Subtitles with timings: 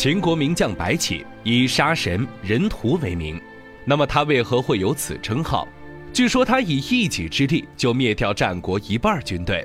[0.00, 3.38] 秦国名将白起以杀神人屠为名，
[3.84, 5.68] 那么他为何会有此称号？
[6.10, 9.62] 据说他以一己之力就灭掉战国一半军队，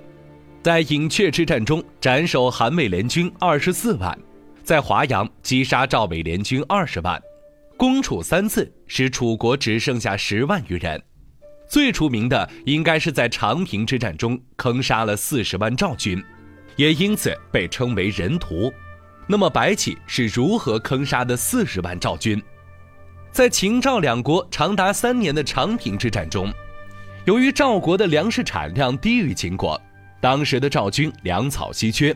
[0.61, 4.13] 在饮阙之战中斩首韩魏联军二十四万，
[4.61, 7.17] 在华阳击杀赵魏联军二十万，
[7.77, 11.01] 攻楚三次，使楚国只剩下十万余人。
[11.69, 16.21] 最出名的应该是在长平之战中坑杀了四十万赵军，
[16.75, 18.69] 也因此被称为人屠。
[19.27, 22.41] 那么白起是如何坑杀的四十万赵军？
[23.31, 26.51] 在秦赵两国长达三年的长平之战中，
[27.25, 29.81] 由于赵国的粮食产量低于秦国，
[30.21, 32.15] 当时的赵军粮草稀缺，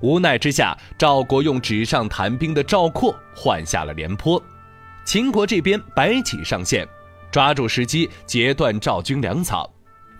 [0.00, 4.42] 无奈之下，赵国用纸上谈兵的赵括换下了廉颇。
[5.04, 6.86] 秦国这边白起上线。
[7.30, 9.70] 抓住时机截断赵军粮草，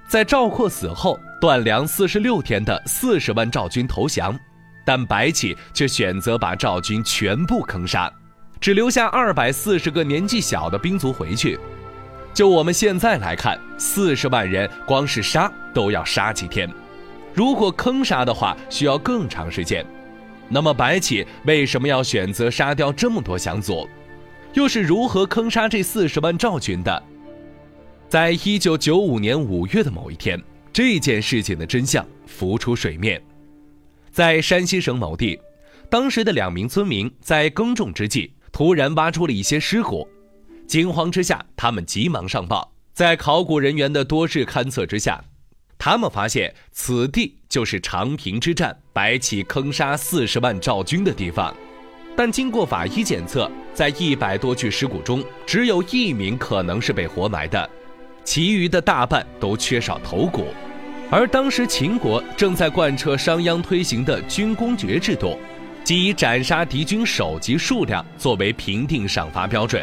[0.07, 4.39] 在赵括死后断粮四十六天的四十万赵军投降，
[4.89, 8.11] 但白起却选择把赵军全部坑杀，
[8.59, 11.61] 只留下二百四十个年纪小的兵卒回去。
[12.33, 16.67] 就我们现在来看，四十万人光是杀都要杀几天，
[17.35, 19.85] 如果坑杀的话需要更长时间。
[20.49, 23.87] 那么白起为什么要选择杀掉这么多降卒？
[24.55, 27.03] 又是如何坑杀这四十万赵军的？
[28.09, 33.21] 在一九九五年五月的某一天，这件事情的真相浮出水面。
[34.19, 35.39] 在山西省某地，
[35.89, 40.09] 当时的两名村民在耕种之际，突然挖出了一些尸骨。
[40.67, 42.73] 惊慌之下，他们急忙上报。
[42.93, 45.23] 在考古人员的多日勘测之下，
[45.79, 51.57] 他们发现此地就是长平之战白起坑杀四十万赵军的地方。
[52.17, 57.71] 但经过法医检测，在一百多具尸骨中，只有一名可能是被活埋的，
[58.25, 60.49] 其余的大半都缺少头骨。
[61.11, 65.39] 而当时秦国正在贯彻商鞅推行的军功爵制度，
[65.83, 69.83] 即以斩杀敌军首级数量作为评定赏罚标准，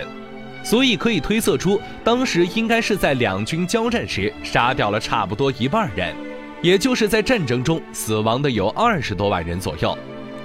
[0.64, 6.14] 所以可以推测出，当时应该是在两军交战时杀掉了差不多一半人，
[6.61, 9.98] 也就是在战争中死亡的有二十多万人左右。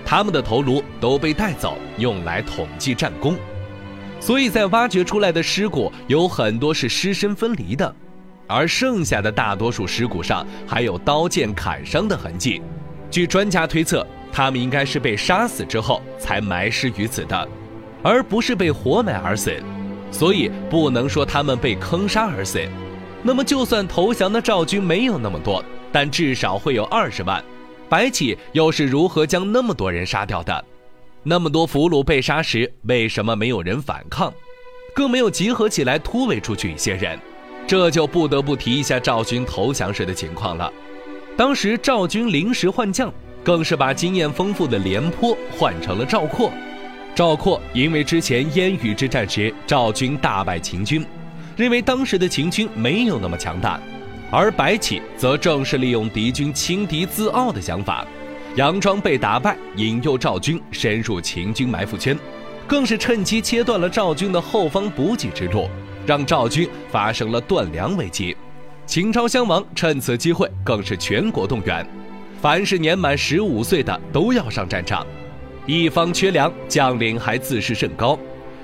[0.02, 3.36] 他们的头颅都被带走，用来统计战功，
[4.18, 7.94] 所以在挖掘出来的尸骨有很多是尸身分离的，
[8.50, 12.60] 而剩下的大多数尸骨上还有刀剑砍伤的痕迹。
[13.10, 17.48] 据专家推测，他们应该是被杀死之后才埋尸于此的，
[18.02, 19.56] 而不是被活埋而死，
[20.10, 22.60] 所以不能说他们被坑杀而死。
[23.22, 25.62] 那么，就算投降的赵军没有那么多，
[25.92, 27.44] 但至少会有二十万。
[27.88, 30.64] 白起又是如何将那么多人杀掉的？
[31.22, 34.32] 那么多俘虏被杀时，为什么没有人反抗，
[34.94, 37.18] 更没有集合起来突围出去一些人？
[37.70, 40.68] 这就不得不提一下赵军投降时的情况了。
[41.36, 43.14] 当时赵军临时换将，
[43.44, 46.50] 更是把经验丰富的廉颇换成了赵括。
[47.14, 51.06] 赵括因为之前烟雨之战时赵军大败秦军，
[51.56, 53.80] 认为当时的秦军没有那么强大。
[54.32, 58.04] 而白起则正是利用敌军轻敌自傲的想法，
[58.56, 62.18] 佯装被打败，引诱赵军深入秦军埋伏圈，
[62.66, 65.70] 更是趁机切断了赵军的后方补给之路，
[66.06, 68.36] 让赵军发生了断粮危机。
[68.86, 71.86] 秦昭襄王趁此机会更是全国动员，
[72.40, 75.06] 凡是年满十五岁的都要上战场。
[75.66, 78.18] 一方缺粮，将领还自视甚高；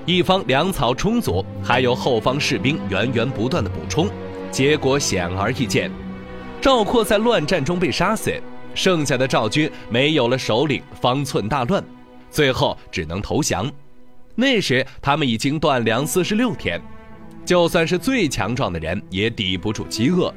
[0.05, 4.09] 一方粮草充足，还有后方士兵源源不断的补充。
[4.51, 5.89] 结果显而易见，
[6.59, 8.33] 赵括在乱战中被杀死，
[8.73, 11.81] 剩下的赵军没有了首领，方寸大乱，
[12.29, 13.71] 最后只能投降。
[14.35, 16.81] 那时他们已经断粮四十六天，
[17.47, 20.31] 就算是最强壮的人也抵不住饥饿。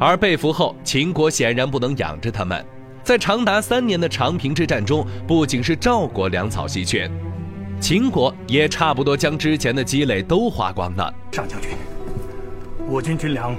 [0.00, 2.62] 而被俘后，秦国显然不能养着他们，
[3.04, 7.08] 在长达三年的长平之战中，不仅是赵国粮草稀缺，
[7.78, 11.14] 秦国也差不多将之前的积累都花光了。
[11.30, 11.70] 上将军。
[12.88, 13.54] 我军军粮，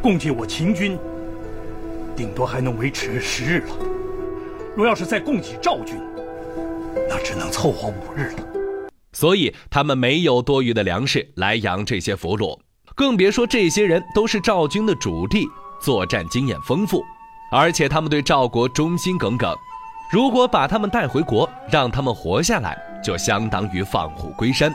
[0.00, 0.96] 供给我秦军，
[2.14, 3.74] 顶多还能维持十日了。
[4.76, 5.96] 若要是再供给赵军，
[7.08, 8.61] 那只能凑合五日了。
[9.22, 12.58] 所以他们没有多余的粮食来养这些俘虏，
[12.96, 15.46] 更别说这些人都是赵军的主力，
[15.80, 17.04] 作战经验丰富，
[17.52, 19.56] 而且他们对赵国忠心耿耿。
[20.10, 24.74] 如果把他们带回国，让他们活下来，就相当于放虎归山。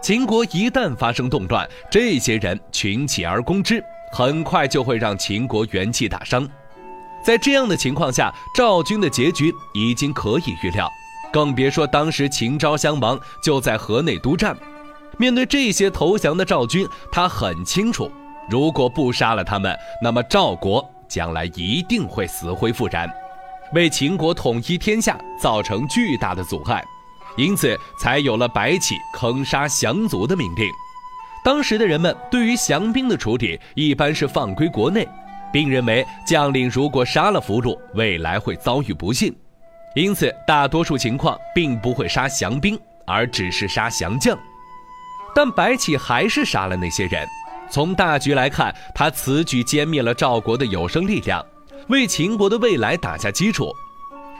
[0.00, 3.82] 秦国一旦发生动乱，这些人群起而攻之，
[4.12, 6.48] 很快就会让秦国元气大伤。
[7.24, 10.88] 在这样的情况下，赵军的结局已经可以预料，
[11.34, 14.56] 更别说当时秦昭襄王就在河内督战。
[15.18, 18.08] 面对这些投降的赵军，他很清楚，
[18.48, 23.12] 如果不杀了他们，那么赵国将来一定会死灰复燃，
[23.74, 26.80] 为秦国统一天下造成巨大的阻碍。
[27.36, 30.68] 因此才有了白起坑杀降卒的命令。
[31.44, 35.04] 当时的人们对于降兵的处理一般是放归国内，
[35.52, 39.34] 并认为将领如果杀了俘虏，未来会遭遇不幸，
[39.94, 44.36] 因此大多数情况并不会杀降兵，而只是杀降将。
[45.34, 47.26] 但白起还是杀了那些人。
[47.70, 51.44] 从大局来看，他此举歼灭了赵国的有生力量，
[51.88, 53.72] 为秦国的未来打下基础。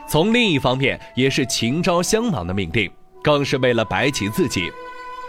[0.09, 2.91] 从另一方面，也是秦昭襄王的命令，
[3.23, 4.71] 更是为了白起自己。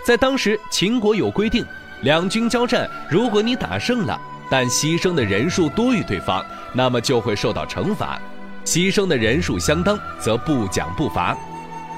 [0.05, 1.65] 在当时，秦国有规定，
[2.01, 4.19] 两军交战，如果你打胜了，
[4.51, 8.19] 但牺牲的人数多于对方，那么就会受到惩罚；
[8.65, 11.37] 牺牲的人数相当，则不奖不罚。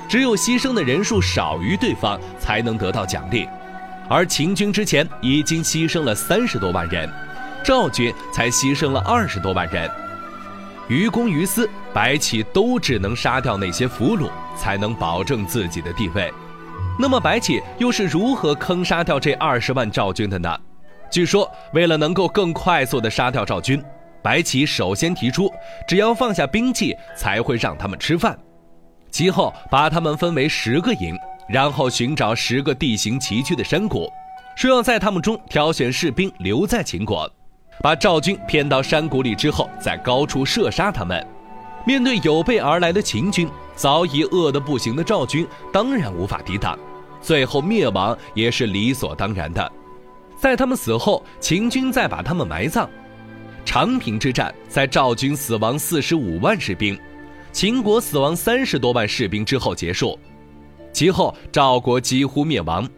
[0.07, 3.47] 只有牺牲的人数少于对方，才能得到奖励。
[4.09, 7.09] 而秦军之前已经牺牲了三十多万人，
[7.63, 9.89] 赵军才牺牲了二十多万人。
[10.87, 16.33] 于公于私，白起都只能杀掉那些俘虏，才能保证自己的地位。
[16.97, 20.57] 那么白起又是如何坑杀掉这二十万赵军的呢？
[21.11, 23.83] 据说，为了能够更快速地杀掉赵军，
[24.27, 25.49] 白起首先提出，
[25.87, 28.37] 只要放下兵器，才会让他们吃饭。
[29.09, 31.17] 其后把他们分为十个营。
[31.47, 34.11] 然后寻找十个地形崎岖的山谷，
[34.57, 37.25] 说要在他们中挑选士兵留在秦国，
[37.81, 41.25] 把赵军骗到山谷里之后，在高处射杀他们。
[41.85, 46.77] 面对有备而来的秦军，早已饿得不行的赵军当然无法抵挡，
[47.21, 49.71] 最后灭亡也是理所当然的。
[50.37, 52.89] 在他们死后，秦军再把他们埋葬。
[53.67, 56.97] 长平之战，在赵军死亡四十五万士兵，
[57.51, 60.17] 秦国死亡三十多万士兵之后结束。
[60.93, 62.89] 其后，赵国几乎灭亡，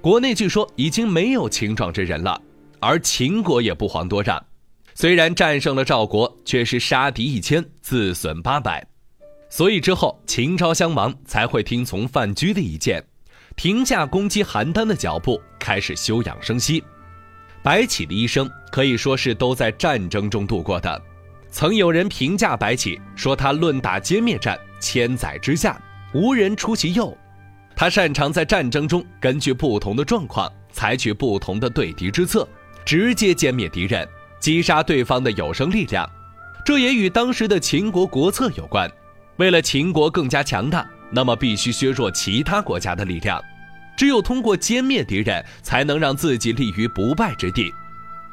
[0.00, 2.40] 国内据说已经没有青壮之人了。
[2.80, 4.42] 而秦国也不遑多让，
[4.94, 8.82] 虽然战胜了赵国，却是杀敌一千，自损八百。
[9.50, 13.04] 所以之后，秦昭襄王才会听从范雎的意见，
[13.56, 16.82] 停下攻击邯郸的脚步，开始休养生息。
[17.68, 21.02] 白起的一生可以说是都在战争中度过的。
[21.50, 25.78] 曾有人评价白起说：“他论打歼灭战，千载之下。”
[26.14, 27.14] 无人出其右，
[27.76, 32.48] 他擅长在战争中根据不同的状况采取不同的对敌之策，
[32.86, 34.08] 直接歼灭敌人，
[34.40, 36.10] 击杀对方的有生力量。
[36.64, 38.90] 这也与当时的秦国国策有关。
[39.36, 43.38] 为了秦国更加强大，那么必须削弱其他国家的力量。
[43.98, 47.74] 只有通过歼灭敌人，才能让自己立于不败之地。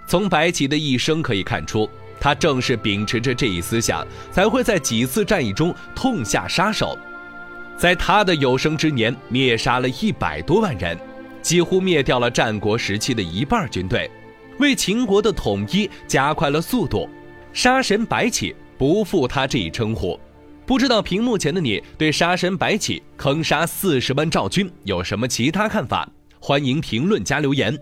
[0.06, 1.90] 从白起的一生可以看出，
[2.20, 6.96] 他正是秉持着这一思想，才会在几次战役中痛下杀手。
[7.76, 10.96] 在他的有生之年，灭杀了一百多万人，
[11.42, 14.08] 几乎灭掉了战国时期的一半军队，
[14.60, 17.10] 为秦国的统一加快了速度。
[17.54, 20.20] 杀神白起不负他这一称呼。
[20.66, 26.10] 不知道屏幕前的你对杀神白起坑杀四十万赵军有什么其他看法？
[26.40, 27.78] 欢迎评论加留言。